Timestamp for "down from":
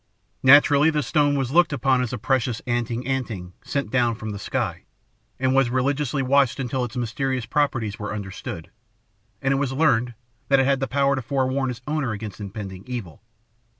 3.91-4.31